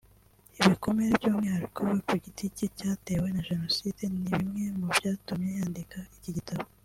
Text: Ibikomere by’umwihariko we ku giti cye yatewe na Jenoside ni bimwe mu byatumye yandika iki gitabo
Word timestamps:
Ibikomere 0.61 1.11
by’umwihariko 1.19 1.79
we 1.87 1.93
ku 2.07 2.13
giti 2.23 2.43
cye 2.55 2.65
yatewe 2.89 3.27
na 3.31 3.41
Jenoside 3.49 4.01
ni 4.13 4.25
bimwe 4.35 4.63
mu 4.77 4.85
byatumye 4.97 5.49
yandika 5.59 5.97
iki 6.17 6.31
gitabo 6.37 6.63